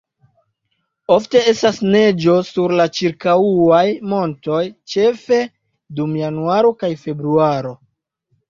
[1.15, 3.83] Ofte estas neĝo sur la ĉirkaŭaj
[4.15, 4.63] montoj
[4.95, 5.41] ĉefe
[6.01, 7.77] dum januaro kaj februaro.